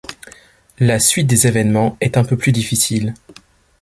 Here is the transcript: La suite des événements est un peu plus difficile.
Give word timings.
La 0.79 0.97
suite 0.99 1.27
des 1.27 1.45
événements 1.45 1.95
est 2.01 2.17
un 2.17 2.23
peu 2.25 2.35
plus 2.35 2.51
difficile. 2.51 3.13